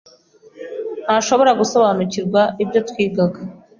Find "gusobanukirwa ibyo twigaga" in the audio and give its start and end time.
1.63-3.39